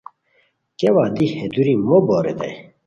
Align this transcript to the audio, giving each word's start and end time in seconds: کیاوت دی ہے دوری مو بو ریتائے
کیاوت 0.77 1.09
دی 1.17 1.27
ہے 1.35 1.45
دوری 1.53 1.73
مو 1.87 1.97
بو 2.05 2.15
ریتائے 2.23 2.53